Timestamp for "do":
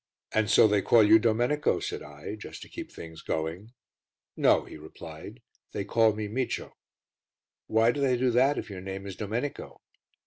7.91-8.01, 8.17-8.31